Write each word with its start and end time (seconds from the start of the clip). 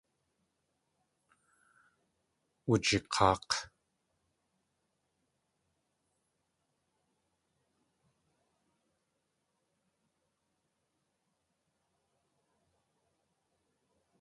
Wujik̲aak̲. 2.67 3.49